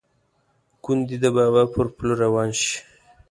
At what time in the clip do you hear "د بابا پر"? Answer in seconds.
1.23-1.85